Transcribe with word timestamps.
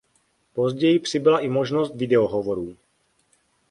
Později 0.53 0.99
přibyla 0.99 1.39
i 1.39 1.47
možnost 1.49 1.95
video 1.95 2.27
hovorů. 2.27 2.77